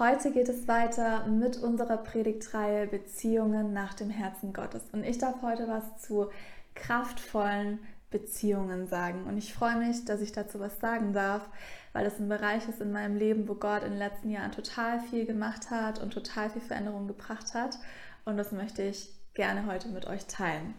Heute 0.00 0.32
geht 0.32 0.48
es 0.48 0.66
weiter 0.66 1.24
mit 1.28 1.56
unserer 1.56 1.98
Predigtreihe 1.98 2.88
Beziehungen 2.88 3.72
nach 3.72 3.94
dem 3.94 4.10
Herzen 4.10 4.52
Gottes. 4.52 4.82
Und 4.90 5.04
ich 5.04 5.18
darf 5.18 5.40
heute 5.40 5.68
was 5.68 6.02
zu 6.02 6.30
kraftvollen 6.74 7.78
Beziehungen 8.10 8.88
sagen. 8.88 9.22
Und 9.22 9.38
ich 9.38 9.54
freue 9.54 9.76
mich, 9.76 10.04
dass 10.04 10.20
ich 10.20 10.32
dazu 10.32 10.58
was 10.58 10.80
sagen 10.80 11.12
darf, 11.12 11.48
weil 11.92 12.06
es 12.06 12.18
ein 12.18 12.28
Bereich 12.28 12.68
ist 12.68 12.80
in 12.80 12.90
meinem 12.90 13.16
Leben, 13.16 13.46
wo 13.46 13.54
Gott 13.54 13.84
in 13.84 13.90
den 13.90 13.98
letzten 14.00 14.30
Jahren 14.30 14.50
total 14.50 14.98
viel 14.98 15.26
gemacht 15.26 15.70
hat 15.70 16.02
und 16.02 16.12
total 16.12 16.50
viel 16.50 16.62
Veränderung 16.62 17.06
gebracht 17.06 17.54
hat. 17.54 17.78
Und 18.24 18.36
das 18.36 18.50
möchte 18.50 18.82
ich 18.82 19.10
gerne 19.34 19.66
heute 19.66 19.90
mit 19.90 20.08
euch 20.08 20.26
teilen. 20.26 20.74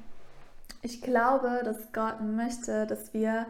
Ich 0.81 1.01
glaube, 1.01 1.61
dass 1.63 1.93
Gott 1.93 2.19
möchte, 2.21 2.85
dass 2.85 3.13
wir 3.13 3.45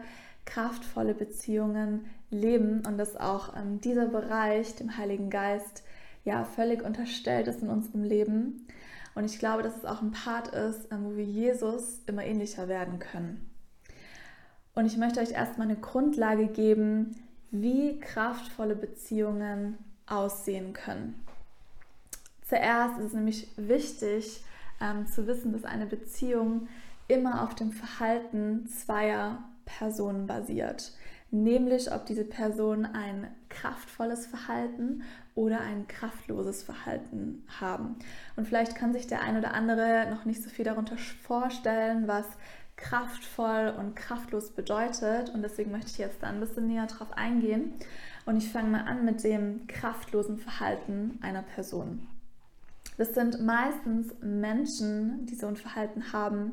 kraftvolle 0.46 1.14
Beziehungen 1.14 2.06
leben 2.30 2.82
und 2.86 2.96
dass 2.96 3.16
auch 3.16 3.54
ähm, 3.56 3.80
dieser 3.80 4.06
Bereich 4.06 4.74
dem 4.76 4.96
Heiligen 4.96 5.28
Geist 5.28 5.84
ja 6.24 6.44
völlig 6.44 6.82
unterstellt 6.82 7.46
ist 7.48 7.62
in 7.62 7.68
unserem 7.68 8.02
Leben. 8.02 8.66
Und 9.14 9.24
ich 9.24 9.38
glaube, 9.38 9.62
dass 9.62 9.76
es 9.76 9.84
auch 9.84 10.02
ein 10.02 10.12
Part 10.12 10.48
ist, 10.48 10.90
ähm, 10.90 11.04
wo 11.04 11.16
wir 11.16 11.24
Jesus 11.24 12.00
immer 12.06 12.24
ähnlicher 12.24 12.68
werden 12.68 12.98
können. 12.98 13.50
Und 14.74 14.86
ich 14.86 14.96
möchte 14.96 15.20
euch 15.20 15.32
erstmal 15.32 15.68
eine 15.68 15.78
Grundlage 15.78 16.48
geben, 16.48 17.16
wie 17.50 17.98
kraftvolle 17.98 18.76
Beziehungen 18.76 19.78
aussehen 20.06 20.72
können. 20.72 21.14
Zuerst 22.48 22.98
ist 22.98 23.06
es 23.06 23.12
nämlich 23.12 23.48
wichtig 23.56 24.44
ähm, 24.80 25.06
zu 25.06 25.26
wissen, 25.26 25.52
dass 25.52 25.64
eine 25.64 25.86
Beziehung 25.86 26.68
immer 27.08 27.42
auf 27.42 27.54
dem 27.54 27.72
Verhalten 27.72 28.66
zweier 28.68 29.42
Person 29.66 30.26
basiert. 30.26 30.92
Nämlich, 31.30 31.92
ob 31.92 32.06
diese 32.06 32.24
Person 32.24 32.86
ein 32.86 33.28
kraftvolles 33.50 34.26
Verhalten 34.26 35.02
oder 35.34 35.60
ein 35.60 35.86
kraftloses 35.86 36.62
Verhalten 36.62 37.44
haben. 37.60 37.96
Und 38.36 38.46
vielleicht 38.46 38.74
kann 38.74 38.92
sich 38.92 39.06
der 39.06 39.22
ein 39.22 39.36
oder 39.36 39.52
andere 39.52 40.06
noch 40.08 40.24
nicht 40.24 40.42
so 40.42 40.48
viel 40.48 40.64
darunter 40.64 40.96
vorstellen, 40.96 42.08
was 42.08 42.26
kraftvoll 42.76 43.74
und 43.76 43.96
kraftlos 43.96 44.50
bedeutet. 44.50 45.30
Und 45.30 45.42
deswegen 45.42 45.72
möchte 45.72 45.90
ich 45.90 45.98
jetzt 45.98 46.22
da 46.22 46.28
ein 46.28 46.40
bisschen 46.40 46.68
näher 46.68 46.86
drauf 46.86 47.12
eingehen. 47.12 47.72
Und 48.24 48.36
ich 48.36 48.50
fange 48.50 48.70
mal 48.70 48.84
an 48.84 49.04
mit 49.04 49.24
dem 49.24 49.66
kraftlosen 49.66 50.38
Verhalten 50.38 51.18
einer 51.22 51.42
Person. 51.42 52.06
Das 52.98 53.14
sind 53.14 53.44
meistens 53.44 54.14
Menschen, 54.22 55.26
die 55.26 55.34
so 55.34 55.46
ein 55.46 55.56
Verhalten 55.56 56.12
haben, 56.12 56.52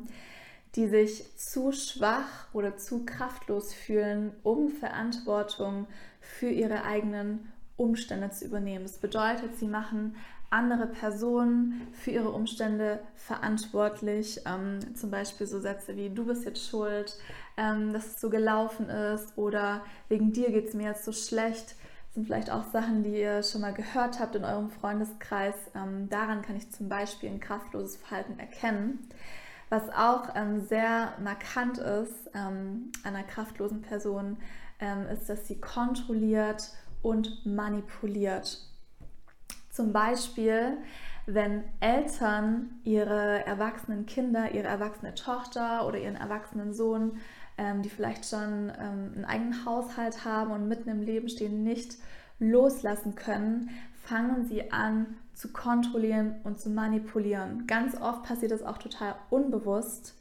die 0.76 0.88
sich 0.88 1.36
zu 1.36 1.72
schwach 1.72 2.48
oder 2.52 2.76
zu 2.76 3.04
kraftlos 3.04 3.72
fühlen, 3.72 4.32
um 4.42 4.70
Verantwortung 4.70 5.86
für 6.20 6.48
ihre 6.48 6.84
eigenen 6.84 7.52
Umstände 7.76 8.30
zu 8.30 8.44
übernehmen. 8.44 8.84
Das 8.84 8.98
bedeutet, 8.98 9.56
sie 9.56 9.68
machen 9.68 10.16
andere 10.50 10.86
Personen 10.86 11.88
für 11.92 12.12
ihre 12.12 12.30
Umstände 12.30 13.00
verantwortlich. 13.16 14.40
Ähm, 14.46 14.78
zum 14.94 15.10
Beispiel 15.10 15.46
so 15.46 15.58
Sätze 15.60 15.96
wie 15.96 16.10
du 16.10 16.26
bist 16.26 16.44
jetzt 16.44 16.68
schuld, 16.68 17.18
ähm, 17.56 17.92
dass 17.92 18.06
es 18.06 18.20
so 18.20 18.30
gelaufen 18.30 18.88
ist 18.88 19.36
oder 19.36 19.84
wegen 20.08 20.32
dir 20.32 20.50
geht 20.50 20.68
es 20.68 20.74
mir 20.74 20.88
jetzt 20.88 21.04
so 21.04 21.12
schlecht. 21.12 21.74
Das 22.06 22.14
sind 22.14 22.26
vielleicht 22.26 22.52
auch 22.52 22.70
Sachen, 22.70 23.02
die 23.02 23.20
ihr 23.20 23.42
schon 23.42 23.62
mal 23.62 23.74
gehört 23.74 24.20
habt 24.20 24.36
in 24.36 24.44
eurem 24.44 24.70
Freundeskreis. 24.70 25.56
Ähm, 25.74 26.08
daran 26.08 26.42
kann 26.42 26.56
ich 26.56 26.70
zum 26.70 26.88
Beispiel 26.88 27.30
ein 27.30 27.40
kraftloses 27.40 27.96
Verhalten 27.96 28.38
erkennen. 28.38 29.08
Was 29.70 29.88
auch 29.90 30.34
ähm, 30.34 30.60
sehr 30.60 31.14
markant 31.22 31.78
ist 31.78 32.30
ähm, 32.34 32.92
einer 33.02 33.22
kraftlosen 33.22 33.82
Person, 33.82 34.36
ähm, 34.80 35.06
ist, 35.06 35.28
dass 35.28 35.48
sie 35.48 35.60
kontrolliert 35.60 36.70
und 37.02 37.44
manipuliert. 37.46 38.58
Zum 39.70 39.92
Beispiel, 39.92 40.78
wenn 41.26 41.64
Eltern 41.80 42.80
ihre 42.84 43.44
erwachsenen 43.46 44.06
Kinder, 44.06 44.52
ihre 44.52 44.68
erwachsene 44.68 45.14
Tochter 45.14 45.86
oder 45.86 45.98
ihren 45.98 46.16
erwachsenen 46.16 46.74
Sohn, 46.74 47.18
ähm, 47.56 47.82
die 47.82 47.88
vielleicht 47.88 48.26
schon 48.26 48.70
ähm, 48.78 49.12
einen 49.14 49.24
eigenen 49.24 49.64
Haushalt 49.64 50.24
haben 50.24 50.50
und 50.50 50.68
mitten 50.68 50.88
im 50.88 51.02
Leben 51.02 51.28
stehen, 51.28 51.64
nicht 51.64 51.96
loslassen 52.38 53.14
können, 53.14 53.70
fangen 54.04 54.46
sie 54.46 54.70
an 54.70 55.16
zu 55.34 55.52
kontrollieren 55.52 56.36
und 56.44 56.60
zu 56.60 56.70
manipulieren. 56.70 57.66
Ganz 57.66 58.00
oft 58.00 58.22
passiert 58.22 58.52
das 58.52 58.62
auch 58.62 58.78
total 58.78 59.16
unbewusst, 59.30 60.14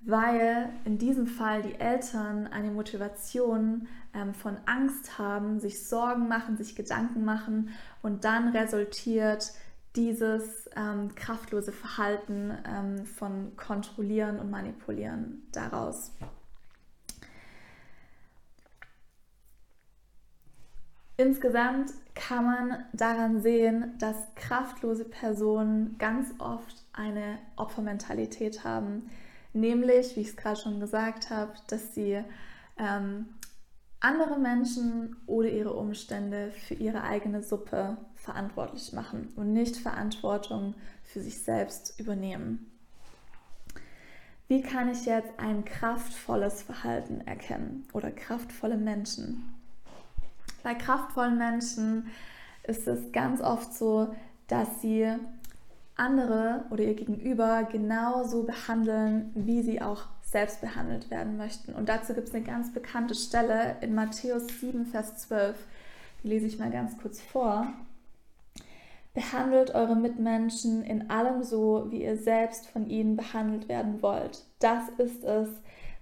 weil 0.00 0.70
in 0.84 0.98
diesem 0.98 1.26
Fall 1.26 1.62
die 1.62 1.74
Eltern 1.74 2.46
eine 2.46 2.70
Motivation 2.70 3.88
ähm, 4.14 4.34
von 4.34 4.56
Angst 4.66 5.18
haben, 5.18 5.60
sich 5.60 5.86
Sorgen 5.86 6.28
machen, 6.28 6.56
sich 6.56 6.74
Gedanken 6.74 7.24
machen 7.24 7.70
und 8.02 8.24
dann 8.24 8.48
resultiert 8.48 9.52
dieses 9.96 10.68
ähm, 10.76 11.14
kraftlose 11.14 11.72
Verhalten 11.72 12.52
ähm, 12.66 13.06
von 13.06 13.56
Kontrollieren 13.56 14.38
und 14.38 14.50
Manipulieren 14.50 15.46
daraus. 15.52 16.12
Insgesamt 21.16 21.92
kann 22.26 22.44
man 22.44 22.84
daran 22.94 23.42
sehen, 23.42 23.92
dass 23.98 24.16
kraftlose 24.34 25.04
Personen 25.04 25.96
ganz 25.98 26.32
oft 26.38 26.82
eine 26.94 27.38
Opfermentalität 27.56 28.64
haben. 28.64 29.10
Nämlich, 29.52 30.16
wie 30.16 30.20
ich 30.20 30.28
es 30.28 30.36
gerade 30.36 30.58
schon 30.58 30.80
gesagt 30.80 31.28
habe, 31.28 31.52
dass 31.66 31.94
sie 31.94 32.22
ähm, 32.78 33.26
andere 34.00 34.38
Menschen 34.38 35.16
oder 35.26 35.48
ihre 35.48 35.74
Umstände 35.74 36.50
für 36.50 36.74
ihre 36.74 37.02
eigene 37.02 37.42
Suppe 37.42 37.98
verantwortlich 38.14 38.92
machen 38.94 39.32
und 39.36 39.52
nicht 39.52 39.76
Verantwortung 39.76 40.74
für 41.02 41.20
sich 41.20 41.42
selbst 41.42 42.00
übernehmen. 42.00 42.70
Wie 44.48 44.62
kann 44.62 44.90
ich 44.90 45.04
jetzt 45.04 45.38
ein 45.38 45.64
kraftvolles 45.64 46.62
Verhalten 46.62 47.20
erkennen 47.26 47.86
oder 47.92 48.10
kraftvolle 48.10 48.76
Menschen? 48.76 49.63
Bei 50.64 50.74
kraftvollen 50.74 51.36
Menschen 51.38 52.08
ist 52.64 52.88
es 52.88 53.12
ganz 53.12 53.40
oft 53.42 53.72
so, 53.74 54.12
dass 54.48 54.80
sie 54.80 55.06
andere 55.94 56.64
oder 56.70 56.82
ihr 56.82 56.94
Gegenüber 56.94 57.68
genauso 57.70 58.42
behandeln, 58.44 59.30
wie 59.34 59.62
sie 59.62 59.80
auch 59.80 60.06
selbst 60.22 60.62
behandelt 60.62 61.10
werden 61.10 61.36
möchten. 61.36 61.74
Und 61.74 61.88
dazu 61.88 62.14
gibt 62.14 62.28
es 62.28 62.34
eine 62.34 62.42
ganz 62.42 62.72
bekannte 62.72 63.14
Stelle 63.14 63.76
in 63.82 63.94
Matthäus 63.94 64.46
7, 64.60 64.86
Vers 64.86 65.18
12. 65.18 65.54
Die 66.22 66.28
lese 66.28 66.46
ich 66.46 66.58
mal 66.58 66.70
ganz 66.70 66.96
kurz 66.96 67.20
vor. 67.20 67.66
Behandelt 69.12 69.74
eure 69.74 69.94
Mitmenschen 69.94 70.82
in 70.82 71.10
allem 71.10 71.44
so, 71.44 71.86
wie 71.90 72.02
ihr 72.02 72.16
selbst 72.16 72.66
von 72.68 72.88
ihnen 72.88 73.16
behandelt 73.16 73.68
werden 73.68 74.02
wollt. 74.02 74.44
Das 74.58 74.88
ist 74.96 75.22
es, 75.22 75.48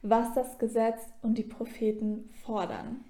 was 0.02 0.32
das 0.34 0.58
Gesetz 0.58 1.00
und 1.20 1.36
die 1.36 1.42
Propheten 1.42 2.30
fordern. 2.44 3.04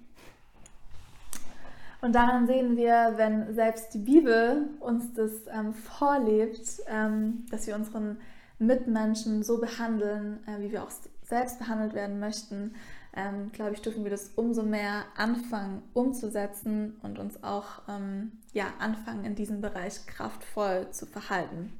Und 2.03 2.15
daran 2.15 2.47
sehen 2.47 2.75
wir, 2.75 3.13
wenn 3.15 3.53
selbst 3.53 3.93
die 3.93 3.99
Bibel 3.99 4.67
uns 4.81 5.13
das 5.13 5.31
ähm, 5.47 5.73
vorlebt, 5.73 6.81
ähm, 6.87 7.45
dass 7.49 7.65
wir 7.65 7.75
unseren 7.75 8.17
Mitmenschen 8.59 9.41
so 9.41 9.61
behandeln, 9.61 10.45
äh, 10.45 10.59
wie 10.59 10.73
wir 10.73 10.83
auch 10.83 10.91
selbst 11.21 11.59
behandelt 11.59 11.93
werden 11.93 12.19
möchten, 12.19 12.75
ähm, 13.15 13.53
glaube 13.53 13.71
ich, 13.71 13.81
dürfen 13.81 14.03
wir 14.03 14.11
das 14.11 14.31
umso 14.35 14.63
mehr 14.63 15.05
anfangen 15.15 15.81
umzusetzen 15.93 16.97
und 17.03 17.19
uns 17.19 17.41
auch 17.41 17.83
ähm, 17.87 18.33
ja, 18.51 18.65
anfangen, 18.79 19.23
in 19.23 19.35
diesem 19.35 19.61
Bereich 19.61 20.05
kraftvoll 20.05 20.91
zu 20.91 21.05
verhalten. 21.05 21.71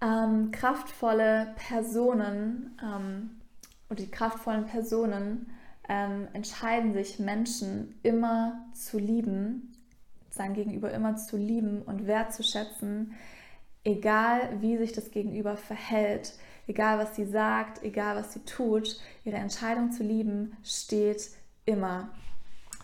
Ähm, 0.00 0.52
kraftvolle 0.52 1.48
Personen 1.56 2.78
ähm, 2.80 3.30
oder 3.90 3.96
die 3.96 4.10
kraftvollen 4.12 4.66
Personen 4.66 5.50
ähm, 5.88 6.28
entscheiden 6.32 6.92
sich 6.94 7.18
Menschen 7.18 7.94
immer 8.02 8.66
zu 8.72 8.98
lieben, 8.98 9.72
sein 10.30 10.54
Gegenüber 10.54 10.90
immer 10.92 11.16
zu 11.16 11.36
lieben 11.36 11.82
und 11.82 12.06
wertzuschätzen, 12.06 13.14
egal 13.84 14.60
wie 14.60 14.78
sich 14.78 14.92
das 14.92 15.10
Gegenüber 15.10 15.56
verhält, 15.56 16.34
egal 16.66 16.98
was 16.98 17.14
sie 17.14 17.26
sagt, 17.26 17.82
egal 17.82 18.16
was 18.16 18.32
sie 18.32 18.40
tut, 18.40 18.98
ihre 19.24 19.36
Entscheidung 19.36 19.92
zu 19.92 20.02
lieben 20.02 20.56
steht 20.62 21.30
immer. 21.66 22.08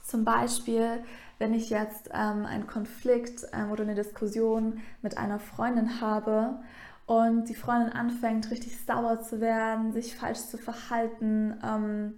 Zum 0.05 0.25
Beispiel, 0.25 1.03
wenn 1.39 1.55
ich 1.55 1.71
jetzt 1.71 2.11
ähm, 2.13 2.45
einen 2.45 2.67
Konflikt 2.67 3.47
ähm, 3.53 3.71
oder 3.71 3.85
eine 3.85 3.95
Diskussion 3.95 4.81
mit 5.03 5.17
einer 5.17 5.39
Freundin 5.39 6.01
habe 6.01 6.61
und 7.07 7.49
die 7.49 7.55
Freundin 7.55 7.93
anfängt 7.93 8.51
richtig 8.51 8.79
sauer 8.85 9.21
zu 9.23 9.41
werden, 9.41 9.93
sich 9.93 10.17
falsch 10.17 10.41
zu 10.41 10.59
verhalten, 10.59 11.59
ähm, 11.65 12.15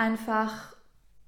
einfach 0.00 0.74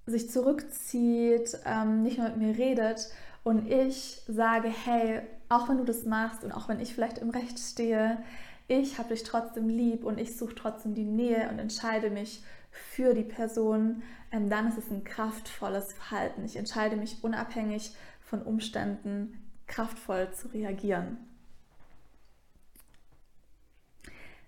sich 0.07 0.31
zurückzieht, 0.31 1.59
ähm, 1.67 2.03
nicht 2.03 2.17
mehr 2.17 2.31
mit 2.31 2.39
mir 2.39 2.57
redet 2.57 3.09
und 3.45 3.71
ich 3.71 4.23
sage, 4.27 4.69
hey, 4.69 5.21
auch 5.51 5.69
wenn 5.69 5.77
du 5.77 5.85
das 5.85 6.05
machst 6.05 6.43
und 6.43 6.53
auch 6.53 6.69
wenn 6.69 6.81
ich 6.81 6.95
vielleicht 6.95 7.19
im 7.19 7.29
Recht 7.29 7.59
stehe, 7.59 8.23
ich 8.69 8.99
habe 8.99 9.11
dich 9.11 9.25
trotzdem 9.25 9.69
lieb 9.69 10.05
und 10.05 10.19
ich 10.19 10.39
suche 10.39 10.55
trotzdem 10.55 10.95
die 10.95 11.05
Nähe 11.05 11.51
und 11.51 11.59
entscheide 11.59 12.09
mich 12.09 12.43
für 12.71 13.13
die 13.13 13.25
Person, 13.25 14.03
ähm, 14.31 14.49
dann 14.49 14.69
ist 14.69 14.79
es 14.79 14.91
ein 14.91 15.05
kraftvolles 15.05 15.93
Verhalten. 15.93 16.43
Ich 16.47 16.57
entscheide 16.57 16.97
mich 16.97 17.23
unabhängig 17.23 17.95
von 18.23 18.41
Umständen 18.41 19.39
kraftvoll 19.67 20.33
zu 20.33 20.49
reagieren. 20.49 21.19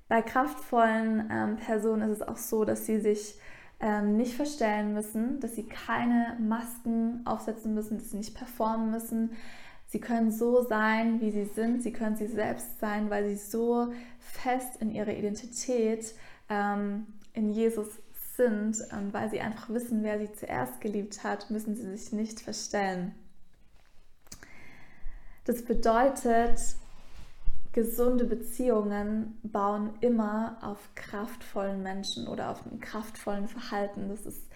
Bei 0.09 0.23
kraftvollen 0.23 1.29
ähm, 1.31 1.57
Personen 1.57 2.11
ist 2.11 2.23
es 2.23 2.27
auch 2.27 2.39
so, 2.39 2.65
dass 2.65 2.87
sie 2.87 3.01
sich 3.01 3.39
ähm, 3.81 4.17
nicht 4.17 4.35
verstellen 4.35 4.95
müssen, 4.95 5.41
dass 5.41 5.55
sie 5.55 5.65
keine 5.65 6.37
Masken 6.41 7.23
aufsetzen 7.25 7.75
müssen, 7.75 7.99
dass 7.99 8.11
sie 8.11 8.17
nicht 8.17 8.35
performen 8.35 8.91
müssen. 8.91 9.31
Sie 9.87 10.01
können 10.01 10.33
so 10.33 10.63
sein, 10.65 11.21
wie 11.21 11.31
sie 11.31 11.45
sind. 11.45 11.83
Sie 11.83 11.93
können 11.93 12.17
sie 12.17 12.27
selbst 12.27 12.81
sein, 12.81 13.11
weil 13.11 13.29
sie 13.29 13.37
so 13.37 13.93
fest 14.19 14.81
in 14.81 14.91
ihrer 14.91 15.13
Identität 15.13 16.15
ähm, 16.49 17.07
in 17.33 17.51
Jesus 17.51 17.89
sind 18.37 18.77
und 18.93 19.13
weil 19.13 19.31
sie 19.31 19.41
einfach 19.41 19.69
wissen, 19.69 20.03
wer 20.03 20.19
sie 20.19 20.33
zuerst 20.33 20.81
geliebt 20.81 21.23
hat, 21.23 21.51
müssen 21.51 21.77
sie 21.77 21.97
sich 21.97 22.13
nicht 22.13 22.41
verstellen. 22.41 23.15
Das 25.45 25.65
bedeutet, 25.65 26.61
gesunde 27.75 28.25
Beziehungen 28.25 29.37
bauen 29.43 29.91
immer 30.01 30.59
auf 30.63 30.79
kraftvollen 30.95 31.83
Menschen 31.83 32.29
oder 32.29 32.51
auf 32.51 32.65
einem 32.65 32.79
kraftvollen 32.79 33.49
Verhalten. 33.49 34.09
Das 34.09 34.25
ist 34.25 34.49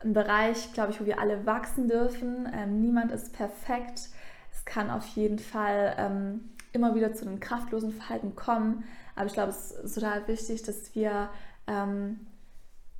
ein 0.00 0.12
Bereich, 0.12 0.72
glaube 0.72 0.90
ich, 0.90 1.00
wo 1.00 1.06
wir 1.06 1.20
alle 1.20 1.46
wachsen 1.46 1.88
dürfen. 1.88 2.48
Ähm, 2.52 2.80
niemand 2.80 3.12
ist 3.12 3.32
perfekt. 3.32 4.10
Es 4.52 4.64
kann 4.64 4.90
auf 4.90 5.06
jeden 5.14 5.38
Fall 5.38 5.94
ähm, 5.96 6.40
immer 6.72 6.96
wieder 6.96 7.14
zu 7.14 7.24
einem 7.24 7.38
kraftlosen 7.38 7.92
Verhalten 7.92 8.34
kommen. 8.34 8.82
Aber 9.14 9.26
ich 9.26 9.32
glaube, 9.32 9.50
es 9.50 9.70
ist 9.70 9.94
total 9.94 10.26
wichtig, 10.26 10.64
dass 10.64 10.92
wir 10.96 11.30
ähm, 11.68 12.26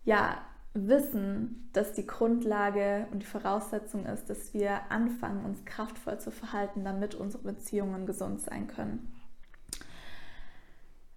ja, 0.04 0.38
wissen, 0.74 1.68
dass 1.72 1.92
die 1.92 2.06
Grundlage 2.06 3.08
und 3.10 3.18
die 3.18 3.26
Voraussetzung 3.26 4.06
ist, 4.06 4.30
dass 4.30 4.54
wir 4.54 4.92
anfangen, 4.92 5.44
uns 5.44 5.64
kraftvoll 5.64 6.20
zu 6.20 6.30
verhalten, 6.30 6.84
damit 6.84 7.16
unsere 7.16 7.42
Beziehungen 7.42 8.06
gesund 8.06 8.40
sein 8.40 8.68
können. 8.68 9.12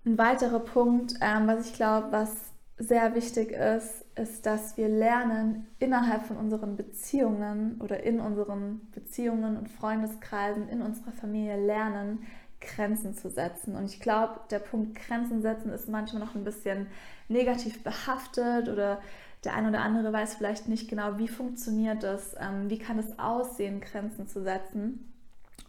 Ein 0.06 0.18
weiterer 0.18 0.60
Punkt, 0.60 1.16
ähm, 1.22 1.48
was 1.48 1.68
ich 1.68 1.74
glaube, 1.74 2.08
was 2.12 2.32
sehr 2.78 3.14
wichtig 3.16 3.52
ist, 3.52 4.06
ist, 4.16 4.46
dass 4.46 4.78
wir 4.78 4.88
lernen, 4.88 5.68
innerhalb 5.80 6.26
von 6.26 6.38
unseren 6.38 6.78
Beziehungen 6.78 7.80
oder 7.82 8.04
in 8.04 8.22
unseren 8.22 8.90
Beziehungen 8.92 9.58
und 9.58 9.68
Freundeskreisen, 9.68 10.70
in 10.70 10.82
unserer 10.82 11.12
Familie 11.12 11.58
lernen, 11.58 12.26
Grenzen 12.62 13.14
zu 13.14 13.30
setzen. 13.30 13.76
Und 13.76 13.86
ich 13.86 14.00
glaube, 14.00 14.40
der 14.50 14.60
Punkt 14.60 14.96
Grenzen 14.96 15.42
setzen 15.42 15.72
ist 15.72 15.90
manchmal 15.90 16.22
noch 16.22 16.36
ein 16.36 16.44
bisschen 16.46 16.88
negativ 17.28 17.84
behaftet 17.84 18.70
oder 18.70 19.02
der 19.44 19.54
eine 19.56 19.70
oder 19.70 19.82
andere 19.82 20.12
weiß 20.12 20.36
vielleicht 20.36 20.68
nicht 20.68 20.90
genau, 20.90 21.18
wie 21.18 21.28
funktioniert 21.28 22.04
das, 22.04 22.36
ähm, 22.40 22.70
wie 22.70 22.80
kann 22.80 23.00
es 23.00 23.20
aussehen, 23.20 23.82
Grenzen 23.82 24.28
zu 24.28 24.42
setzen. 24.44 25.14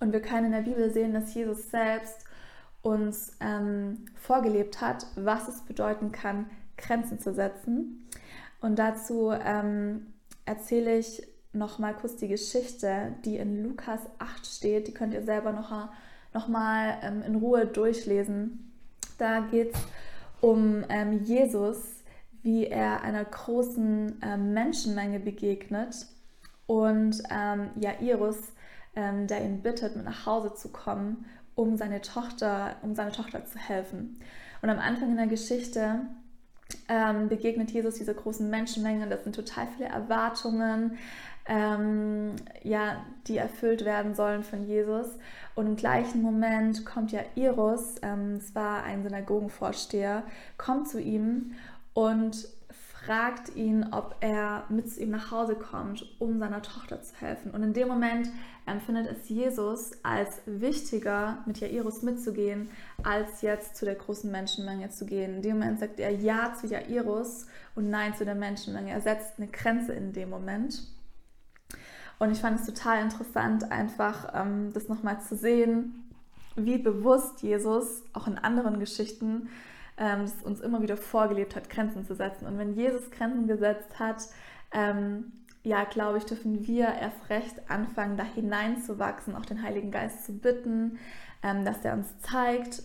Und 0.00 0.12
wir 0.12 0.22
können 0.22 0.46
in 0.46 0.52
der 0.52 0.70
Bibel 0.70 0.90
sehen, 0.92 1.12
dass 1.12 1.34
Jesus 1.34 1.70
selbst 1.70 2.24
uns 2.82 3.32
ähm, 3.40 4.06
vorgelebt 4.14 4.80
hat, 4.80 5.06
was 5.16 5.48
es 5.48 5.60
bedeuten 5.62 6.12
kann, 6.12 6.46
Grenzen 6.76 7.18
zu 7.18 7.34
setzen. 7.34 8.08
Und 8.60 8.78
dazu 8.78 9.32
ähm, 9.32 10.06
erzähle 10.46 10.98
ich 10.98 11.22
noch 11.52 11.78
mal 11.78 11.94
kurz 11.94 12.16
die 12.16 12.28
Geschichte, 12.28 13.14
die 13.24 13.36
in 13.36 13.62
Lukas 13.62 14.00
8 14.18 14.46
steht. 14.46 14.88
Die 14.88 14.94
könnt 14.94 15.14
ihr 15.14 15.24
selber 15.24 15.52
noch, 15.52 15.90
noch 16.32 16.48
mal 16.48 16.98
ähm, 17.02 17.22
in 17.22 17.34
Ruhe 17.36 17.66
durchlesen. 17.66 18.72
Da 19.18 19.40
geht 19.40 19.74
es 19.74 19.80
um 20.40 20.84
ähm, 20.88 21.24
Jesus, 21.24 22.02
wie 22.42 22.66
er 22.66 23.02
einer 23.02 23.24
großen 23.24 24.20
ähm, 24.22 24.54
Menschenmenge 24.54 25.20
begegnet 25.20 26.06
und 26.66 27.22
ähm, 27.30 27.70
Jairus, 27.76 28.38
ähm, 28.94 29.26
der 29.26 29.44
ihn 29.44 29.60
bittet, 29.60 29.96
mit 29.96 30.04
nach 30.04 30.24
Hause 30.24 30.54
zu 30.54 30.68
kommen, 30.68 31.26
um 31.54 31.76
seine 31.76 32.00
Tochter, 32.00 32.76
um 32.82 32.94
seine 32.94 33.12
Tochter 33.12 33.44
zu 33.44 33.58
helfen. 33.58 34.20
Und 34.62 34.70
am 34.70 34.78
Anfang 34.78 35.10
in 35.10 35.16
der 35.16 35.26
Geschichte 35.26 36.00
ähm, 36.88 37.28
begegnet 37.28 37.70
Jesus 37.70 37.94
dieser 37.96 38.14
großen 38.14 38.48
Menschenmenge. 38.48 39.08
Das 39.08 39.24
sind 39.24 39.34
total 39.34 39.66
viele 39.76 39.88
Erwartungen, 39.88 40.98
ähm, 41.46 42.36
ja, 42.62 43.04
die 43.26 43.38
erfüllt 43.38 43.84
werden 43.84 44.14
sollen 44.14 44.44
von 44.44 44.66
Jesus. 44.66 45.06
Und 45.54 45.66
im 45.66 45.76
gleichen 45.76 46.22
Moment 46.22 46.84
kommt 46.84 47.12
ja 47.12 47.20
Iris, 47.34 47.96
ähm, 48.02 48.36
es 48.36 48.54
war 48.54 48.84
ein 48.84 49.02
Synagogenvorsteher, 49.02 50.22
kommt 50.58 50.88
zu 50.88 51.00
ihm 51.00 51.52
und 51.92 52.46
fragt 53.10 53.56
ihn, 53.56 53.88
ob 53.90 54.14
er 54.20 54.62
mit 54.68 54.88
zu 54.88 55.02
ihm 55.02 55.10
nach 55.10 55.32
Hause 55.32 55.56
kommt, 55.56 56.06
um 56.20 56.38
seiner 56.38 56.62
Tochter 56.62 57.02
zu 57.02 57.12
helfen. 57.20 57.50
Und 57.50 57.64
in 57.64 57.72
dem 57.72 57.88
Moment 57.88 58.28
empfindet 58.66 59.08
es 59.10 59.28
Jesus 59.28 59.90
als 60.04 60.40
wichtiger, 60.46 61.38
mit 61.44 61.58
Jairus 61.58 62.02
mitzugehen, 62.02 62.70
als 63.02 63.42
jetzt 63.42 63.74
zu 63.74 63.84
der 63.84 63.96
großen 63.96 64.30
Menschenmenge 64.30 64.90
zu 64.90 65.06
gehen. 65.06 65.34
In 65.34 65.42
dem 65.42 65.58
Moment 65.58 65.80
sagt 65.80 65.98
er 65.98 66.12
Ja 66.12 66.54
zu 66.54 66.68
Jairus 66.68 67.48
und 67.74 67.90
Nein 67.90 68.14
zu 68.14 68.24
der 68.24 68.36
Menschenmenge. 68.36 68.92
Er 68.92 69.00
setzt 69.00 69.38
eine 69.38 69.48
Grenze 69.48 69.92
in 69.92 70.12
dem 70.12 70.30
Moment. 70.30 70.80
Und 72.20 72.30
ich 72.30 72.38
fand 72.38 72.60
es 72.60 72.66
total 72.66 73.02
interessant, 73.02 73.72
einfach 73.72 74.34
ähm, 74.40 74.72
das 74.72 74.86
nochmal 74.86 75.20
zu 75.20 75.34
sehen, 75.34 76.08
wie 76.54 76.78
bewusst 76.78 77.42
Jesus 77.42 78.04
auch 78.12 78.28
in 78.28 78.38
anderen 78.38 78.78
Geschichten 78.78 79.48
ähm, 80.00 80.22
das 80.22 80.42
uns 80.42 80.60
immer 80.60 80.82
wieder 80.82 80.96
vorgelebt 80.96 81.54
hat, 81.54 81.70
Grenzen 81.70 82.04
zu 82.04 82.16
setzen. 82.16 82.46
Und 82.46 82.58
wenn 82.58 82.74
Jesus 82.74 83.10
Grenzen 83.10 83.46
gesetzt 83.46 84.00
hat, 84.00 84.24
ähm, 84.72 85.32
ja, 85.62 85.84
glaube 85.84 86.18
ich, 86.18 86.24
dürfen 86.24 86.66
wir 86.66 86.86
erst 86.86 87.28
recht 87.28 87.70
anfangen, 87.70 88.16
da 88.16 88.24
hineinzuwachsen, 88.24 89.36
auch 89.36 89.44
den 89.44 89.62
Heiligen 89.62 89.90
Geist 89.90 90.24
zu 90.24 90.32
bitten, 90.38 90.98
ähm, 91.42 91.64
dass 91.66 91.84
er 91.84 91.92
uns 91.92 92.18
zeigt, 92.20 92.82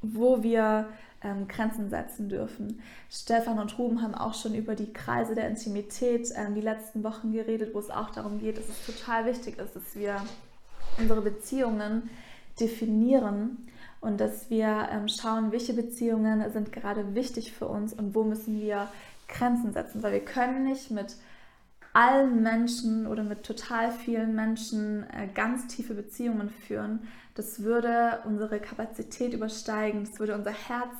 wo 0.00 0.42
wir 0.42 0.88
ähm, 1.22 1.48
Grenzen 1.48 1.90
setzen 1.90 2.30
dürfen. 2.30 2.80
Stefan 3.10 3.58
und 3.58 3.78
Ruben 3.78 4.00
haben 4.00 4.14
auch 4.14 4.34
schon 4.34 4.54
über 4.54 4.74
die 4.74 4.92
Kreise 4.92 5.34
der 5.34 5.48
Intimität 5.48 6.30
ähm, 6.34 6.54
die 6.54 6.62
letzten 6.62 7.04
Wochen 7.04 7.32
geredet, 7.32 7.74
wo 7.74 7.78
es 7.78 7.90
auch 7.90 8.10
darum 8.10 8.38
geht, 8.38 8.56
dass 8.56 8.68
es 8.68 8.86
total 8.86 9.26
wichtig 9.26 9.58
ist, 9.58 9.76
dass 9.76 9.94
wir 9.94 10.16
unsere 10.96 11.20
Beziehungen 11.20 12.08
definieren 12.58 13.68
und 14.00 14.20
dass 14.20 14.50
wir 14.50 14.88
ähm, 14.90 15.08
schauen, 15.08 15.52
welche 15.52 15.74
Beziehungen 15.74 16.50
sind 16.52 16.72
gerade 16.72 17.14
wichtig 17.14 17.52
für 17.52 17.66
uns 17.66 17.92
und 17.92 18.14
wo 18.14 18.24
müssen 18.24 18.60
wir 18.60 18.88
Grenzen 19.28 19.72
setzen, 19.72 20.02
weil 20.02 20.12
wir 20.12 20.24
können 20.24 20.64
nicht 20.64 20.90
mit 20.90 21.16
allen 21.92 22.42
Menschen 22.42 23.06
oder 23.06 23.22
mit 23.22 23.44
total 23.44 23.90
vielen 23.90 24.34
Menschen 24.34 25.04
äh, 25.10 25.28
ganz 25.34 25.66
tiefe 25.66 25.94
Beziehungen 25.94 26.50
führen. 26.50 27.08
Das 27.34 27.62
würde 27.62 28.20
unsere 28.24 28.60
Kapazität 28.60 29.32
übersteigen, 29.32 30.04
das 30.04 30.18
würde 30.18 30.34
unser 30.34 30.52
Herz 30.52 30.94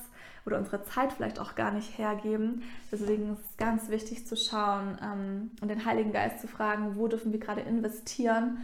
oder 0.45 0.57
unsere 0.57 0.83
Zeit 0.83 1.13
vielleicht 1.13 1.39
auch 1.39 1.55
gar 1.55 1.71
nicht 1.71 1.97
hergeben. 1.97 2.63
Deswegen 2.91 3.33
ist 3.33 3.39
es 3.39 3.57
ganz 3.57 3.89
wichtig 3.89 4.27
zu 4.27 4.35
schauen 4.35 4.97
ähm, 5.01 5.51
und 5.61 5.69
den 5.69 5.85
Heiligen 5.85 6.11
Geist 6.11 6.39
zu 6.41 6.47
fragen, 6.47 6.95
wo 6.95 7.07
dürfen 7.07 7.31
wir 7.31 7.39
gerade 7.39 7.61
investieren 7.61 8.57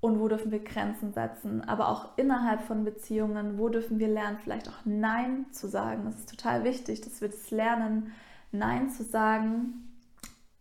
und 0.00 0.20
wo 0.20 0.28
dürfen 0.28 0.50
wir 0.50 0.62
Grenzen 0.62 1.12
setzen. 1.12 1.62
Aber 1.68 1.88
auch 1.88 2.16
innerhalb 2.16 2.62
von 2.62 2.84
Beziehungen, 2.84 3.58
wo 3.58 3.68
dürfen 3.68 3.98
wir 3.98 4.08
lernen, 4.08 4.38
vielleicht 4.42 4.68
auch 4.68 4.84
Nein 4.84 5.46
zu 5.52 5.68
sagen. 5.68 6.04
Das 6.04 6.16
ist 6.16 6.30
total 6.30 6.64
wichtig, 6.64 7.00
dass 7.00 7.20
wir 7.20 7.28
das 7.28 7.50
lernen, 7.50 8.12
Nein 8.52 8.90
zu 8.90 9.02
sagen. 9.02 9.88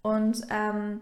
Und 0.01 0.41
ähm, 0.49 1.01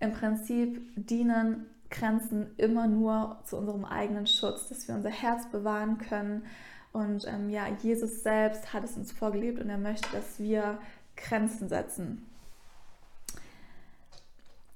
im 0.00 0.12
Prinzip 0.12 0.80
dienen 0.96 1.66
Grenzen 1.90 2.50
immer 2.56 2.86
nur 2.86 3.38
zu 3.44 3.56
unserem 3.56 3.84
eigenen 3.84 4.26
Schutz, 4.26 4.68
dass 4.68 4.88
wir 4.88 4.94
unser 4.94 5.10
Herz 5.10 5.48
bewahren 5.50 5.98
können 5.98 6.44
und 6.94 7.26
ähm, 7.26 7.50
ja, 7.50 7.66
Jesus 7.82 8.22
selbst 8.22 8.72
hat 8.72 8.84
es 8.84 8.96
uns 8.96 9.10
vorgelebt 9.10 9.60
und 9.60 9.68
er 9.68 9.78
möchte, 9.78 10.08
dass 10.12 10.38
wir 10.38 10.78
Grenzen 11.16 11.68
setzen. 11.68 12.24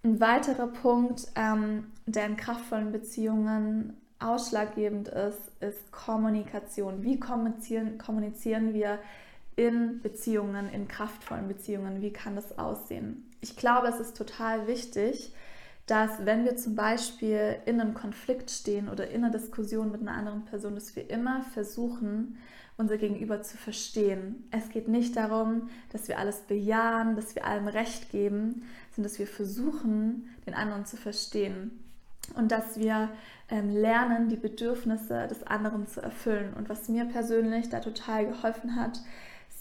Ein 0.04 0.20
weiterer 0.20 0.68
Punkt, 0.68 1.26
ähm, 1.34 1.92
der 2.06 2.26
in 2.26 2.36
kraftvollen 2.36 2.92
Beziehungen 2.92 3.96
ausschlaggebend 4.20 5.08
ist, 5.08 5.40
ist 5.60 5.92
Kommunikation. 5.92 7.02
Wie 7.02 7.18
kommunizieren, 7.18 7.98
kommunizieren 7.98 8.74
wir 8.74 8.98
in 9.56 10.00
Beziehungen, 10.00 10.68
in 10.70 10.88
kraftvollen 10.88 11.48
Beziehungen? 11.48 12.00
Wie 12.00 12.12
kann 12.12 12.36
das 12.36 12.58
aussehen? 12.58 13.28
Ich 13.40 13.56
glaube, 13.56 13.88
es 13.88 14.00
ist 14.00 14.16
total 14.16 14.66
wichtig, 14.66 15.32
dass 15.86 16.24
wenn 16.24 16.44
wir 16.44 16.56
zum 16.56 16.74
Beispiel 16.74 17.56
in 17.64 17.80
einem 17.80 17.94
Konflikt 17.94 18.50
stehen 18.50 18.88
oder 18.88 19.08
in 19.08 19.24
einer 19.24 19.32
Diskussion 19.32 19.90
mit 19.90 20.00
einer 20.00 20.12
anderen 20.12 20.44
Person, 20.44 20.74
dass 20.74 20.94
wir 20.94 21.08
immer 21.10 21.42
versuchen, 21.54 22.38
unser 22.78 22.96
Gegenüber 22.96 23.42
zu 23.42 23.56
verstehen. 23.56 24.48
Es 24.50 24.70
geht 24.70 24.88
nicht 24.88 25.16
darum, 25.16 25.68
dass 25.90 26.08
wir 26.08 26.18
alles 26.18 26.40
bejahen, 26.42 27.16
dass 27.16 27.34
wir 27.34 27.44
allem 27.44 27.68
Recht 27.68 28.10
geben, 28.10 28.62
sondern 28.94 29.10
dass 29.10 29.18
wir 29.18 29.26
versuchen, 29.26 30.28
den 30.46 30.54
anderen 30.54 30.86
zu 30.86 30.96
verstehen 30.96 31.84
und 32.36 32.52
dass 32.52 32.78
wir 32.78 33.10
ähm, 33.50 33.70
lernen, 33.70 34.28
die 34.28 34.36
Bedürfnisse 34.36 35.26
des 35.26 35.42
anderen 35.44 35.86
zu 35.86 36.00
erfüllen. 36.00 36.54
Und 36.54 36.68
was 36.68 36.88
mir 36.88 37.04
persönlich 37.04 37.68
da 37.68 37.80
total 37.80 38.26
geholfen 38.26 38.76
hat, 38.76 39.00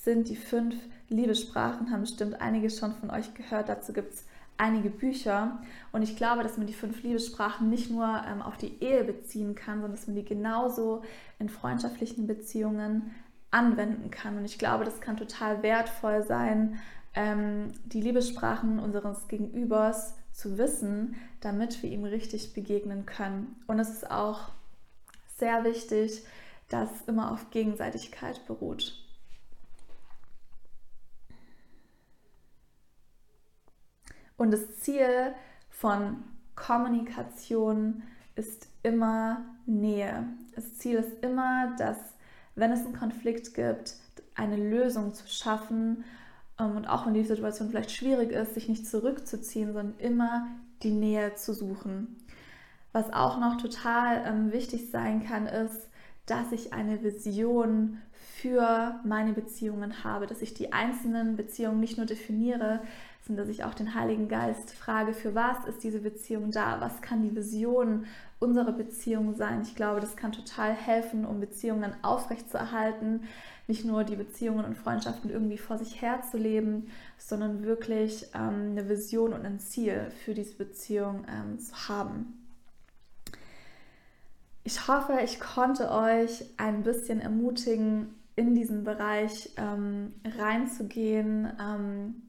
sind 0.04 0.30
die 0.30 0.36
fünf 0.36 0.76
Liebessprachen 1.10 1.90
haben 1.90 2.02
bestimmt 2.02 2.42
einige 2.42 2.70
schon 2.70 2.94
von 2.94 3.10
euch 3.10 3.34
gehört. 3.34 3.70
Dazu 3.70 3.94
gibt 3.94 4.14
es 4.14 4.26
einige 4.58 4.90
Bücher. 4.90 5.60
Und 5.92 6.02
ich 6.02 6.16
glaube, 6.16 6.44
dass 6.44 6.58
man 6.58 6.68
die 6.68 6.74
fünf 6.74 7.04
Liebessprachen 7.04 7.70
nicht 7.70 7.92
nur 7.92 8.24
ähm, 8.28 8.42
auf 8.42 8.58
die 8.58 8.82
Ehe 8.82 9.04
beziehen 9.04 9.56
kann, 9.56 9.82
sondern 9.82 9.92
dass 9.92 10.08
man 10.08 10.16
die 10.16 10.26
genauso 10.26 11.04
in 11.40 11.50
freundschaftlichen 11.50 12.28
Beziehungen 12.28 13.12
anwenden 13.52 14.12
kann. 14.12 14.38
Und 14.38 14.46
ich 14.46 14.58
glaube, 14.58 14.86
das 14.86 15.02
kann 15.02 15.18
total 15.18 15.64
wertvoll 15.64 16.24
sein, 16.24 16.80
ähm, 17.14 17.72
die 17.86 18.02
Liebessprachen 18.02 18.80
unseres 18.80 19.28
Gegenübers 19.28 20.14
zu 20.34 20.58
wissen, 20.58 21.16
damit 21.42 21.82
wir 21.82 21.90
ihm 21.90 22.04
richtig 22.04 22.54
begegnen 22.54 23.06
können. 23.06 23.56
Und 23.68 23.80
es 23.80 23.90
ist 23.90 24.12
auch 24.12 24.50
sehr 25.38 25.64
wichtig, 25.64 26.24
dass 26.70 26.90
immer 27.08 27.32
auf 27.32 27.50
Gegenseitigkeit 27.50 28.46
beruht. 28.46 29.07
Und 34.38 34.52
das 34.52 34.80
Ziel 34.80 35.34
von 35.70 36.24
Kommunikation 36.56 38.04
ist 38.36 38.68
immer 38.84 39.42
Nähe. 39.66 40.28
Das 40.56 40.78
Ziel 40.78 40.98
ist 40.98 41.24
immer, 41.24 41.76
dass, 41.78 41.98
wenn 42.56 42.72
es 42.72 42.86
einen 42.86 42.96
Konflikt 42.96 43.54
gibt, 43.54 43.96
eine 44.36 44.56
Lösung 44.56 45.14
zu 45.14 45.28
schaffen 45.28 46.04
ähm, 46.60 46.78
und 46.78 46.88
auch 46.88 47.06
wenn 47.06 47.14
die 47.14 47.24
Situation 47.24 47.70
vielleicht 47.70 47.92
schwierig 47.92 48.32
ist, 48.32 48.54
sich 48.54 48.70
nicht 48.70 48.88
zurückzuziehen, 48.88 49.74
sondern 49.74 50.00
immer 50.00 50.48
die 50.84 50.92
Nähe 50.92 51.36
zu 51.36 51.54
suchen. 51.54 52.16
Was 52.92 53.12
auch 53.12 53.40
noch 53.40 53.58
total 53.58 54.24
ähm, 54.26 54.52
wichtig 54.52 54.92
sein 54.92 55.26
kann, 55.26 55.48
ist, 55.48 55.90
dass 56.28 56.52
ich 56.52 56.74
eine 56.74 57.04
Vision 57.04 58.00
für 58.12 59.00
meine 59.04 59.34
Beziehungen 59.34 60.04
habe, 60.04 60.28
dass 60.28 60.42
ich 60.42 60.54
die 60.54 60.74
einzelnen 60.74 61.36
Beziehungen 61.38 61.80
nicht 61.80 61.98
nur 61.98 62.06
definiere, 62.06 62.82
sondern 63.28 63.46
dass 63.46 63.56
ich 63.56 63.66
auch 63.66 63.74
den 63.74 63.94
Heiligen 63.94 64.30
Geist 64.30 64.72
frage, 64.72 65.14
für 65.14 65.36
was 65.36 65.66
ist 65.68 65.84
diese 65.84 66.00
Beziehung 66.00 66.52
da? 66.52 66.80
Was 66.80 67.02
kann 67.02 67.22
die 67.22 67.36
Vision 67.36 68.06
unserer 68.40 68.72
Beziehung 68.72 69.36
sein? 69.36 69.62
Ich 69.62 69.76
glaube, 69.76 70.00
das 70.00 70.16
kann 70.16 70.32
total 70.32 70.72
helfen, 70.72 71.26
um 71.26 71.42
Beziehungen 71.42 71.94
aufrechtzuerhalten, 72.04 73.24
nicht 73.68 73.84
nur 73.84 74.06
die 74.06 74.16
Beziehungen 74.16 74.64
und 74.64 74.78
Freundschaften 74.78 75.30
irgendwie 75.30 75.58
vor 75.58 75.78
sich 75.78 76.02
her 76.02 76.22
zu 76.22 76.38
leben, 76.38 76.88
sondern 77.18 77.64
wirklich 77.64 78.28
ähm, 78.34 78.72
eine 78.72 78.88
Vision 78.88 79.34
und 79.34 79.46
ein 79.46 79.60
Ziel 79.60 80.10
für 80.24 80.34
diese 80.34 80.56
Beziehung 80.56 81.26
ähm, 81.30 81.60
zu 81.60 81.76
haben. 81.90 82.48
Ich 84.64 84.88
hoffe, 84.88 85.20
ich 85.24 85.40
konnte 85.40 85.92
euch 85.92 86.46
ein 86.58 86.84
bisschen 86.84 87.20
ermutigen, 87.20 88.14
in 88.38 88.54
diesen 88.54 88.84
Bereich 88.84 89.50
ähm, 89.58 90.14
reinzugehen, 90.38 91.52
ähm, 91.60 92.27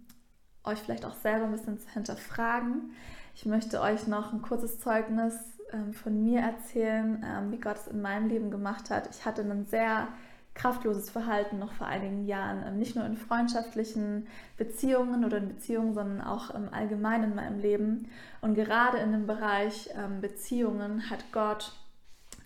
euch 0.68 0.78
vielleicht 0.78 1.04
auch 1.04 1.14
selber 1.14 1.46
ein 1.46 1.52
bisschen 1.52 1.78
zu 1.78 1.88
hinterfragen. 1.90 2.92
Ich 3.34 3.46
möchte 3.46 3.80
euch 3.80 4.06
noch 4.06 4.32
ein 4.32 4.42
kurzes 4.42 4.80
Zeugnis 4.80 5.34
ähm, 5.72 5.92
von 5.92 6.22
mir 6.24 6.40
erzählen, 6.40 7.24
ähm, 7.24 7.52
wie 7.52 7.60
Gott 7.60 7.76
es 7.76 7.86
in 7.86 8.00
meinem 8.00 8.28
Leben 8.28 8.50
gemacht 8.50 8.90
hat. 8.90 9.08
Ich 9.10 9.24
hatte 9.24 9.42
ein 9.42 9.66
sehr 9.66 10.08
kraftloses 10.54 11.08
Verhalten 11.08 11.58
noch 11.58 11.72
vor 11.72 11.86
einigen 11.86 12.26
Jahren, 12.26 12.64
ähm, 12.66 12.78
nicht 12.78 12.96
nur 12.96 13.04
in 13.04 13.16
freundschaftlichen 13.16 14.26
Beziehungen 14.56 15.24
oder 15.24 15.38
in 15.38 15.48
Beziehungen, 15.48 15.94
sondern 15.94 16.20
auch 16.20 16.50
im 16.50 16.72
Allgemeinen 16.72 17.24
in 17.24 17.34
meinem 17.36 17.60
Leben. 17.60 18.10
Und 18.40 18.54
gerade 18.54 18.98
in 18.98 19.12
dem 19.12 19.26
Bereich 19.26 19.90
ähm, 19.96 20.20
Beziehungen 20.20 21.08
hat 21.10 21.24
Gott 21.32 21.72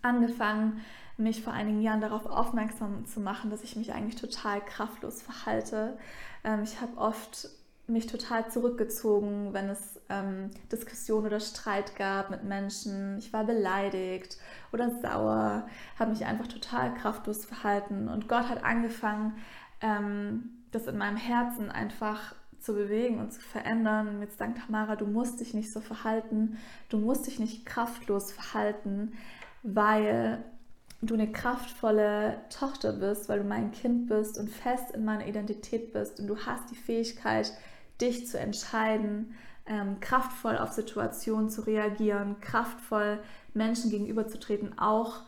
angefangen, 0.02 0.82
mich 1.16 1.42
vor 1.42 1.52
einigen 1.52 1.80
Jahren 1.80 2.00
darauf 2.00 2.26
aufmerksam 2.26 3.06
zu 3.06 3.20
machen, 3.20 3.50
dass 3.50 3.62
ich 3.62 3.76
mich 3.76 3.92
eigentlich 3.92 4.20
total 4.20 4.60
kraftlos 4.60 5.22
verhalte. 5.22 5.96
Ähm, 6.44 6.62
ich 6.64 6.80
habe 6.80 6.96
oft 6.98 7.48
mich 7.86 8.06
total 8.06 8.50
zurückgezogen, 8.50 9.52
wenn 9.52 9.68
es 9.68 10.00
ähm, 10.08 10.50
Diskussion 10.70 11.26
oder 11.26 11.40
Streit 11.40 11.96
gab 11.96 12.30
mit 12.30 12.44
Menschen. 12.44 13.18
Ich 13.18 13.32
war 13.32 13.44
beleidigt 13.44 14.38
oder 14.72 14.90
sauer, 14.90 15.66
habe 15.98 16.10
mich 16.10 16.24
einfach 16.24 16.46
total 16.46 16.94
kraftlos 16.94 17.44
verhalten. 17.44 18.08
Und 18.08 18.28
Gott 18.28 18.48
hat 18.48 18.64
angefangen, 18.64 19.36
ähm, 19.80 20.50
das 20.70 20.86
in 20.86 20.96
meinem 20.96 21.16
Herzen 21.16 21.70
einfach 21.70 22.34
zu 22.58 22.74
bewegen 22.74 23.18
und 23.18 23.32
zu 23.32 23.40
verändern. 23.40 24.08
Und 24.08 24.18
mir 24.20 24.28
zu 24.28 24.38
Tamara, 24.38 24.96
du 24.96 25.06
musst 25.06 25.40
dich 25.40 25.52
nicht 25.52 25.72
so 25.72 25.80
verhalten, 25.80 26.58
du 26.88 26.98
musst 26.98 27.26
dich 27.26 27.38
nicht 27.40 27.66
kraftlos 27.66 28.30
verhalten, 28.30 29.12
weil 29.62 30.44
du 31.02 31.14
eine 31.14 31.30
kraftvolle 31.30 32.40
Tochter 32.48 32.92
bist, 32.92 33.28
weil 33.28 33.40
du 33.40 33.44
mein 33.44 33.72
Kind 33.72 34.06
bist 34.06 34.38
und 34.38 34.48
fest 34.48 34.92
in 34.94 35.04
meiner 35.04 35.26
Identität 35.26 35.92
bist 35.92 36.20
und 36.20 36.28
du 36.28 36.36
hast 36.38 36.70
die 36.70 36.76
Fähigkeit, 36.76 37.52
dich 38.02 38.28
zu 38.28 38.38
entscheiden, 38.38 39.34
ähm, 39.64 40.00
kraftvoll 40.00 40.58
auf 40.58 40.72
Situationen 40.72 41.48
zu 41.48 41.62
reagieren, 41.62 42.40
kraftvoll 42.40 43.20
Menschen 43.54 43.90
gegenüberzutreten, 43.90 44.78
auch 44.78 45.20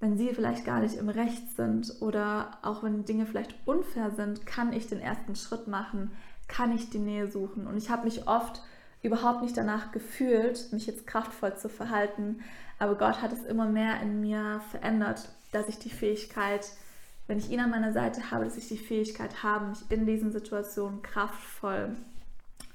wenn 0.00 0.16
sie 0.16 0.34
vielleicht 0.34 0.64
gar 0.64 0.80
nicht 0.80 0.96
im 0.96 1.08
Recht 1.08 1.56
sind 1.56 2.00
oder 2.00 2.58
auch 2.62 2.82
wenn 2.82 3.04
Dinge 3.04 3.26
vielleicht 3.26 3.54
unfair 3.66 4.10
sind, 4.10 4.46
kann 4.46 4.72
ich 4.72 4.88
den 4.88 5.00
ersten 5.00 5.36
Schritt 5.36 5.68
machen, 5.68 6.10
kann 6.48 6.74
ich 6.74 6.90
die 6.90 6.98
Nähe 6.98 7.30
suchen. 7.30 7.66
Und 7.66 7.76
ich 7.76 7.90
habe 7.90 8.04
mich 8.04 8.28
oft 8.28 8.62
überhaupt 9.02 9.42
nicht 9.42 9.56
danach 9.56 9.92
gefühlt, 9.92 10.72
mich 10.72 10.86
jetzt 10.86 11.06
kraftvoll 11.06 11.56
zu 11.56 11.68
verhalten, 11.68 12.40
aber 12.78 12.96
Gott 12.96 13.22
hat 13.22 13.32
es 13.32 13.44
immer 13.44 13.66
mehr 13.66 14.00
in 14.02 14.20
mir 14.20 14.60
verändert, 14.70 15.30
dass 15.52 15.68
ich 15.68 15.78
die 15.78 15.90
Fähigkeit, 15.90 16.68
wenn 17.26 17.38
ich 17.38 17.50
ihn 17.50 17.60
an 17.60 17.70
meiner 17.70 17.92
Seite 17.92 18.30
habe, 18.30 18.44
dass 18.44 18.56
ich 18.56 18.68
die 18.68 18.78
Fähigkeit 18.78 19.42
habe, 19.42 19.66
mich 19.66 19.90
in 19.90 20.06
diesen 20.06 20.32
Situationen 20.32 21.02
kraftvoll 21.02 21.96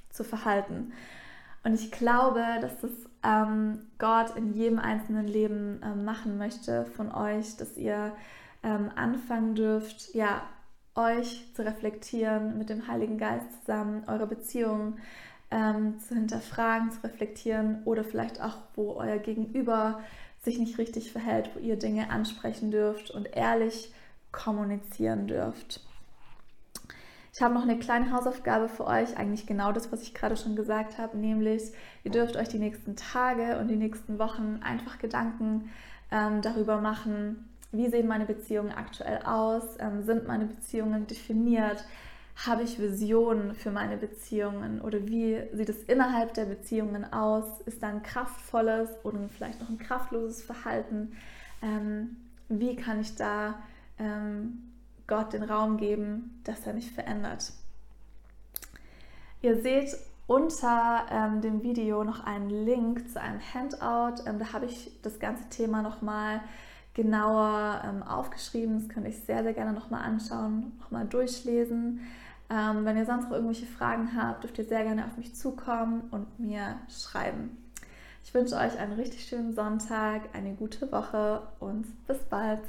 zu 0.09 0.23
verhalten. 0.23 0.91
Und 1.63 1.73
ich 1.73 1.91
glaube, 1.91 2.43
dass 2.59 2.79
das 2.79 2.91
ähm, 3.23 3.79
Gott 3.99 4.35
in 4.35 4.53
jedem 4.53 4.79
einzelnen 4.79 5.27
Leben 5.27 5.79
ähm, 5.83 6.05
machen 6.05 6.37
möchte 6.37 6.85
von 6.85 7.11
euch, 7.11 7.55
dass 7.57 7.77
ihr 7.77 8.13
ähm, 8.63 8.91
anfangen 8.95 9.55
dürft, 9.55 10.13
ja, 10.13 10.41
euch 10.95 11.45
zu 11.53 11.63
reflektieren 11.63 12.57
mit 12.57 12.69
dem 12.69 12.87
Heiligen 12.87 13.17
Geist 13.17 13.45
zusammen, 13.61 14.03
eure 14.07 14.27
Beziehungen 14.27 14.99
ähm, 15.49 15.99
zu 15.99 16.15
hinterfragen, 16.15 16.91
zu 16.91 17.03
reflektieren 17.03 17.81
oder 17.85 18.03
vielleicht 18.03 18.41
auch, 18.41 18.57
wo 18.75 18.93
euer 18.93 19.17
Gegenüber 19.17 20.01
sich 20.43 20.57
nicht 20.57 20.77
richtig 20.77 21.11
verhält, 21.11 21.51
wo 21.53 21.59
ihr 21.59 21.77
Dinge 21.77 22.09
ansprechen 22.09 22.71
dürft 22.71 23.11
und 23.11 23.35
ehrlich 23.35 23.93
kommunizieren 24.31 25.27
dürft. 25.27 25.81
Ich 27.33 27.41
habe 27.41 27.53
noch 27.53 27.63
eine 27.63 27.79
kleine 27.79 28.11
Hausaufgabe 28.11 28.67
für 28.67 28.85
euch, 28.85 29.17
eigentlich 29.17 29.47
genau 29.47 29.71
das, 29.71 29.91
was 29.91 30.01
ich 30.01 30.13
gerade 30.13 30.35
schon 30.35 30.55
gesagt 30.55 30.97
habe, 30.97 31.17
nämlich 31.17 31.71
ihr 32.03 32.11
dürft 32.11 32.35
euch 32.35 32.49
die 32.49 32.59
nächsten 32.59 32.97
Tage 32.97 33.57
und 33.57 33.69
die 33.69 33.77
nächsten 33.77 34.19
Wochen 34.19 34.59
einfach 34.63 34.99
Gedanken 34.99 35.69
ähm, 36.11 36.41
darüber 36.41 36.81
machen, 36.81 37.49
wie 37.71 37.89
sehen 37.89 38.07
meine 38.07 38.25
Beziehungen 38.25 38.73
aktuell 38.73 39.21
aus, 39.23 39.63
ähm, 39.79 40.03
sind 40.03 40.27
meine 40.27 40.45
Beziehungen 40.45 41.07
definiert, 41.07 41.85
habe 42.35 42.63
ich 42.63 42.79
Visionen 42.79 43.55
für 43.55 43.71
meine 43.71 43.95
Beziehungen 43.95 44.81
oder 44.81 45.07
wie 45.07 45.41
sieht 45.53 45.69
es 45.69 45.83
innerhalb 45.83 46.33
der 46.33 46.45
Beziehungen 46.45 47.13
aus, 47.13 47.61
ist 47.61 47.81
da 47.81 47.87
ein 47.87 48.03
kraftvolles 48.03 48.89
oder 49.03 49.29
vielleicht 49.29 49.61
noch 49.61 49.69
ein 49.69 49.77
kraftloses 49.77 50.41
Verhalten, 50.41 51.13
ähm, 51.61 52.17
wie 52.49 52.75
kann 52.75 52.99
ich 52.99 53.15
da 53.15 53.55
ähm, 54.01 54.71
Gott 55.07 55.33
den 55.33 55.43
Raum 55.43 55.77
geben, 55.77 56.41
dass 56.43 56.65
er 56.65 56.73
mich 56.73 56.91
verändert. 56.91 57.53
Ihr 59.41 59.61
seht 59.61 59.95
unter 60.27 61.05
ähm, 61.11 61.41
dem 61.41 61.63
Video 61.63 62.03
noch 62.03 62.23
einen 62.23 62.49
Link 62.49 63.09
zu 63.09 63.19
einem 63.19 63.41
Handout. 63.53 64.23
Ähm, 64.25 64.39
da 64.39 64.53
habe 64.53 64.65
ich 64.65 64.91
das 65.01 65.19
ganze 65.19 65.49
Thema 65.49 65.81
nochmal 65.81 66.41
genauer 66.93 67.81
ähm, 67.85 68.03
aufgeschrieben. 68.03 68.79
Das 68.79 68.89
könnt 68.89 69.05
ihr 69.05 69.09
euch 69.09 69.19
sehr, 69.19 69.43
sehr 69.43 69.53
gerne 69.53 69.73
nochmal 69.73 70.03
anschauen, 70.03 70.73
nochmal 70.79 71.05
durchlesen. 71.05 72.01
Ähm, 72.49 72.85
wenn 72.85 72.97
ihr 72.97 73.05
sonst 73.05 73.25
noch 73.25 73.31
irgendwelche 73.31 73.65
Fragen 73.65 74.15
habt, 74.15 74.43
dürft 74.43 74.57
ihr 74.57 74.65
sehr 74.65 74.83
gerne 74.83 75.05
auf 75.05 75.17
mich 75.17 75.35
zukommen 75.35 76.03
und 76.11 76.39
mir 76.39 76.75
schreiben. 76.89 77.57
Ich 78.23 78.33
wünsche 78.33 78.55
euch 78.55 78.77
einen 78.77 78.93
richtig 78.93 79.25
schönen 79.25 79.53
Sonntag, 79.53 80.21
eine 80.33 80.53
gute 80.53 80.91
Woche 80.91 81.41
und 81.59 81.85
bis 82.07 82.19
bald. 82.29 82.61